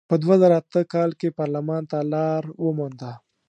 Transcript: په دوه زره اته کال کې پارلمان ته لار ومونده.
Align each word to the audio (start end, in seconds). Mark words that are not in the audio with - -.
په 0.09 0.15
دوه 0.21 0.35
زره 0.41 0.55
اته 0.61 0.81
کال 0.93 1.09
کې 1.19 1.35
پارلمان 1.39 1.83
ته 1.91 1.97
لار 2.13 2.43
ومونده. 2.63 3.11